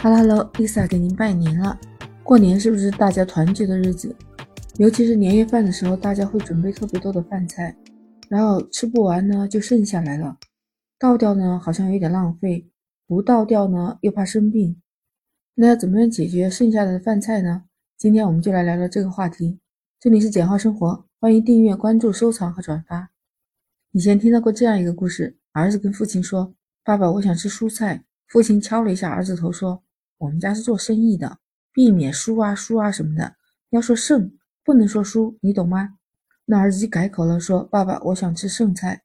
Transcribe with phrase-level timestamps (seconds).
[0.00, 1.76] 哈喽哈喽，Lisa 给您拜年了。
[2.22, 4.14] 过年是不是大家团聚的日子？
[4.76, 7.76] 尤其是年夜饭的时候，大家会准备特别多的饭菜，
[8.28, 10.38] 然后吃不完呢就剩下来了，
[11.00, 12.64] 倒掉呢好像有点浪费，
[13.08, 14.80] 不倒掉呢又怕生病。
[15.56, 17.64] 那要怎么样解决剩下的饭菜呢？
[17.96, 19.58] 今天我们就来聊聊这个话题。
[19.98, 23.10] 这里是简化生活，欢迎订阅、关注、收藏和转发。
[23.90, 26.54] 以前听到过这样一个故事：儿子跟父亲说
[26.84, 29.82] ：“爸爸，我想吃蔬菜。”父亲敲了一下儿子头，说。
[30.18, 31.38] 我们家是做生意的，
[31.72, 33.36] 避免输啊输啊什么的，
[33.70, 34.32] 要说剩，
[34.64, 35.90] 不能说输，你懂吗？
[36.44, 39.02] 那儿子就改口了，说：“爸爸，我想吃剩菜。”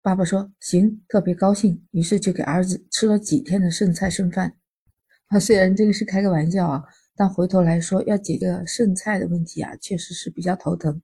[0.00, 4.54] 爸爸说：“行，特别高兴。”于是就给儿子吃了几天的剩菜剩饭。
[5.28, 6.84] 啊，虽然这个是开个玩笑啊，
[7.14, 11.02] 但回头来说，要解决剩菜的问题啊，确实是比较头疼。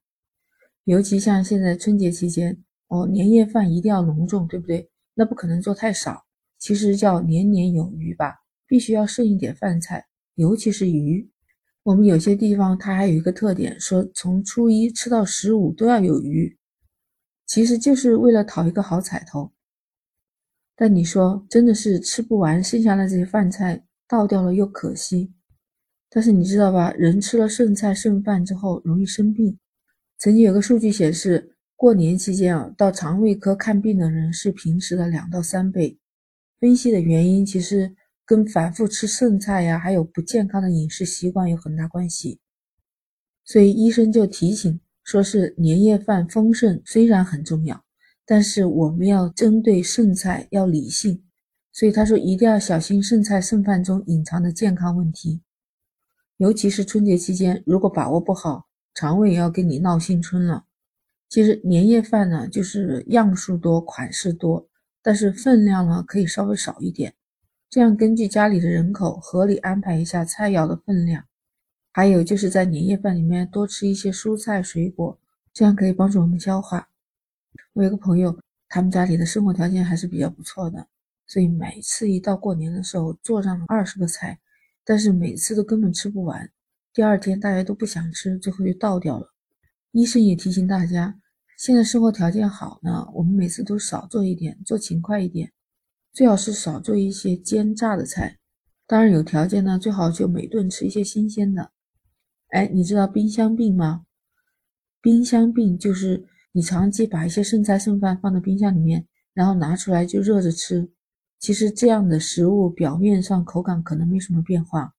[0.85, 4.89] 尤其像现在春节期间，哦，年夜饭一定要隆重，对不对？
[5.13, 6.25] 那不可能做太少，
[6.57, 8.44] 其实叫年年有余吧。
[8.67, 11.29] 必须要剩一点饭菜，尤其是鱼。
[11.83, 16.57] 我们有些地方它还有一个特点，说从初一吃到十五都要有鱼，
[17.45, 19.51] 其实就是为了讨一个好彩头。
[20.75, 25.31] 但你说真的是吃不完，剩下的这些饭菜倒掉了又可惜。
[26.09, 29.59] 但是你知道吧，人吃了剩菜剩饭之后容易生病。
[30.17, 35.99] 曾经有个数据显示，过年期间啊，到肠胃科看病的人是平时的两到三倍。
[36.59, 37.95] 分析的原因其实。
[38.25, 42.39] 跟反复吃剩菜呀，还有不健康的饮食习惯有很大关系，
[43.43, 47.85] 所以医生就提醒说，是年夜饭丰盛虽然很重要，
[48.25, 51.23] 但是我们要针对剩菜要理性，
[51.71, 55.41] 所以他说一定要小心剩菜剩饭中隐藏的健康问题，
[56.37, 60.65] 尤其是春节期间，如果把握不好，肠胃也要跟你闹新春了。
[61.29, 64.67] 其实年夜饭呢，就是样数多、款式多，
[65.03, 67.13] 但是分量呢可以稍微少一点。
[67.69, 71.25] 这样根据家里的人口合理安排一下菜肴的分量，
[71.91, 75.19] 还有就是在年夜饭里面多吃一些蔬菜水果，
[75.53, 76.89] 这样可以帮助我们消化。
[77.73, 78.39] 我有个朋友，
[78.69, 80.87] 他们家里的生活条件还是比较不错的，
[81.27, 84.39] 所以每次一到过年的时候做上二十个菜，
[84.85, 86.49] 但是每次都根本吃不完，
[86.93, 89.33] 第二天大家都不想吃，最后就倒掉了。
[89.91, 91.19] 医生也提醒大家，
[91.57, 95.51] 现在生活条件好呢，我们每次都少做一点，做勤快一点。
[96.15, 98.37] 最好是少做一些煎炸的菜，
[98.87, 101.71] 当然有条件呢，最好就每顿吃一些新鲜的。
[102.51, 104.05] 哎，你知道冰箱病吗？
[105.01, 110.89] 冰箱病就是你长期把一些剩菜剩饭放在冰箱里面，然后拿出来就热着吃。
[111.37, 114.95] 其实这样的食物表面上口感可能没什么变化，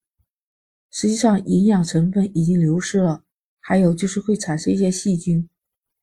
[0.90, 3.24] 实际上营养成分已经流失了，
[3.58, 5.48] 还有就是会产生一些细菌，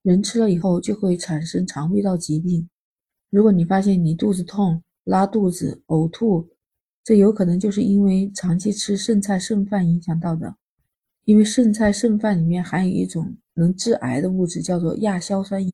[0.01, 2.67] 人吃了以后就会产生肠胃道疾病。
[3.29, 6.49] 如果你发现你肚子痛，拉肚子、呕吐，
[7.03, 10.55] 这有可能就是因为长期吃剩菜剩饭影响到的。
[11.25, 15.71] 因为剩菜剩饭里面含有一种能致癌的物质，叫做亚硝酸盐。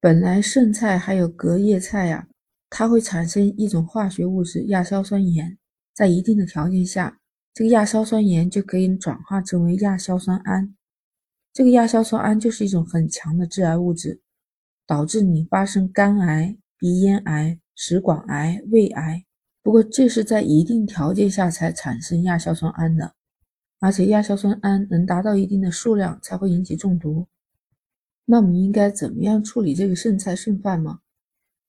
[0.00, 2.28] 本来剩菜还有隔夜菜呀，
[2.70, 5.58] 它会产生一种化学物质亚硝酸盐，
[5.92, 7.18] 在一定的条件下，
[7.52, 10.76] 这个亚硝酸盐就可以转化成为亚硝酸胺。
[11.52, 14.20] 这个亚硝酸胺就是一种很强的致癌物质，
[14.86, 17.58] 导致你发生肝癌、鼻咽癌。
[17.78, 19.22] 食管癌、胃癌，
[19.62, 23.12] 不过这是在一定条件下才产生亚硝酸胺的，
[23.80, 27.26] 而且亚硝酸胺能达到一定的数量才会引起中毒。
[28.24, 31.00] 那我们应该怎么样处理这个剩菜剩饭吗？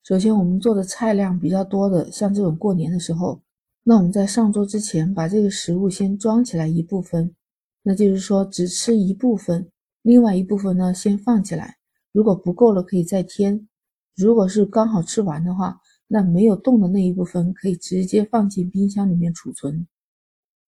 [0.01, 3.41] 首先，我们做的菜量比较多的，像这种过年的时候，
[3.84, 7.35] 那我们在上桌之前把这个食物先装起来一部分，
[7.84, 9.69] 那就是说只吃一部分，
[10.03, 11.75] 另外一部分呢先放起来，
[12.13, 13.67] 如果不够了可以再添，
[14.16, 15.81] 如果是刚好吃完的话。
[16.07, 19.85] 那没有动的那一部分可以直接放进冰箱里面储存，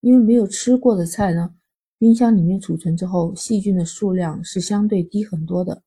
[0.00, 1.54] 因为没有吃过的菜呢，
[1.98, 5.82] 冰箱里面储存之后，细菌的数量是相对低很多的。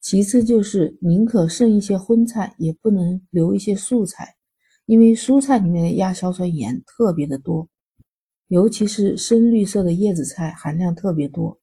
[0.00, 4.34] 其次就是宁可剩一些荤菜，也不能留一些素菜，
[4.86, 7.68] 因为蔬菜里面的亚硝酸盐特别的多，
[8.48, 11.58] 尤其是深绿色的叶子菜含量特别多。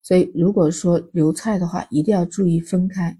[0.00, 3.18] 所以如果说留菜的话，一定要注意分开。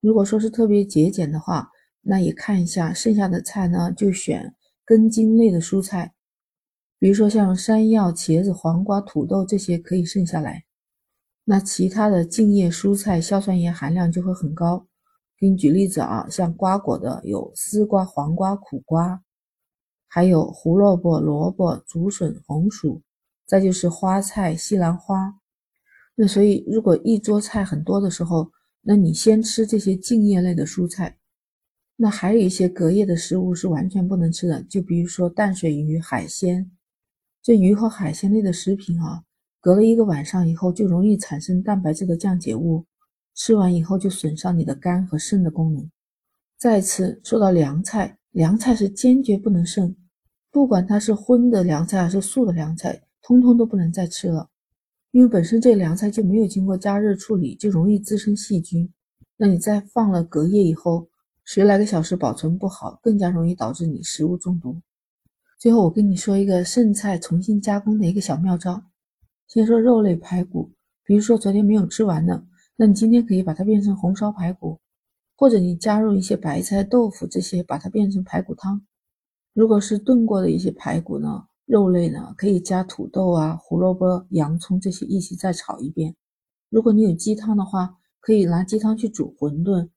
[0.00, 1.68] 如果说是特别节俭的话，
[2.10, 6.14] 那也看一下剩下的菜呢，就选根茎类的蔬菜，
[6.98, 10.64] 比如说像山药、茄子、黄瓜、土豆这些可以剩下来。
[11.44, 14.86] 那其他的茎叶蔬菜硝酸盐含量就会很高。
[15.38, 19.22] 给你举例子啊，像瓜果的有丝瓜、黄瓜、苦瓜，
[20.06, 23.02] 还有胡萝卜、萝卜、竹笋、红薯，
[23.46, 25.34] 再就是花菜、西兰花。
[26.14, 28.50] 那所以如果一桌菜很多的时候，
[28.80, 31.17] 那你先吃这些茎叶类的蔬菜。
[32.00, 36.70] 那还有一些隔夜的食物是完全不能吃的，就比如说淡水鱼、海鲜。
[37.42, 39.24] 这鱼和海鲜类的食品啊，
[39.60, 42.86] 隔了一个晚上以后就容易产生蛋白质的降解物，
[43.34, 45.90] 吃完以后就损伤你的肝和肾的功能。
[46.56, 49.92] 再次说到凉菜，凉菜是坚决不能剩，
[50.52, 54.48] 不管它是荤的凉菜还是素的凉菜，通通都不能再吃了，
[55.10, 58.88] 因为本身这凉菜就没有经过加热处理，就容易滋生细菌。
[59.36, 61.08] 那你再放了隔夜以后，
[61.50, 64.82] 十来个小时保存不好，更加容易导致你食物中毒。
[65.58, 68.82] 最后，我跟你说一个剩菜重新加工的一个小妙招。
[69.46, 70.70] 先说肉类排骨，
[71.06, 72.44] 比如说昨天没有吃完的，
[72.76, 74.78] 那你今天可以把它变成红烧排骨，
[75.38, 78.82] 或者你加入一些白菜、豆腐这些，把它变成排骨汤。
[79.54, 86.14] 如果是炖过的一些排骨呢，肉类呢，可以加土豆啊、胡萝卜、洋葱这些一起再炒一遍。
[86.68, 89.88] 如果你有鸡汤的话，可以拿鸡汤去煮馄饨。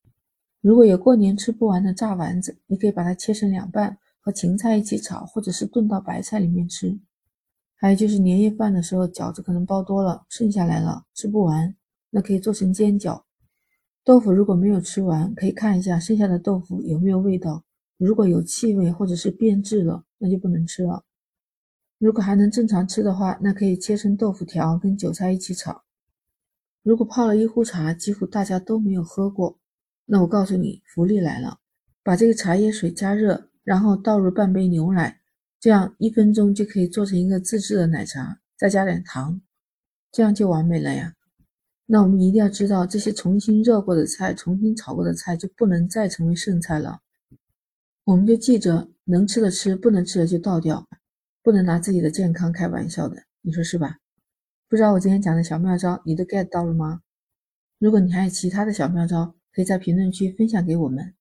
[0.61, 3.97] 如果有过年吃不完的炸丸子，你可以把它切成两半。
[4.23, 6.99] 和芹菜一起炒，或者是炖到白菜里面吃。
[7.75, 11.75] 还有就是年夜饭的时候，饺子可能包多了，剩下来了吃不完，
[12.11, 13.23] 那可以做成煎饺。
[14.03, 17.63] 豆腐如果没有吃完，可以看一下剩下的豆腐有没有味道，
[17.97, 21.03] 如果有气味或者是变质了，那就不能吃了。
[21.97, 25.81] 如果还能正常吃的话，那可以切成豆腐条跟韭菜一起炒。
[26.83, 29.57] 如果泡了一壶茶，几乎大家都没有喝过，
[30.13, 31.57] 那我告诉你，福利来了，
[32.03, 33.47] 把这个茶叶水加热。
[33.63, 35.21] 然后倒入半杯牛奶，
[35.57, 39.39] 这样一分钟就可以做成一个自制的奶茶，再加点糖，
[40.11, 41.13] 这样就完美了呀。
[41.85, 46.99] 那我们一定要知道，这些重新热过的菜、重新炒过的菜就不能再成为剩菜了。
[48.03, 50.85] 我们就记着，能吃的吃，不能吃的就倒掉，
[51.41, 53.99] 不能拿自己的健康开玩笑的，你说是吧？
[54.67, 57.01] 不知道我今天讲的小妙招，你都 get 到了吗？
[57.77, 61.13] 如果你还有其他的小妙招，可以在评论区分享给我们，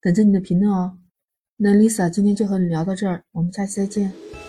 [0.00, 0.98] 等着你的评论哦。
[1.56, 4.39] 那 Lisa 今天就和你聊到这儿，我们下期再见。